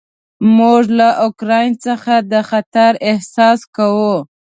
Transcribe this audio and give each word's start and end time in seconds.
موږ 0.57 0.81
له 0.99 1.09
اوکراین 1.25 1.73
څخه 1.85 2.13
د 2.31 2.33
خطر 2.49 2.91
احساس 3.09 3.59
کوو. 3.75 4.15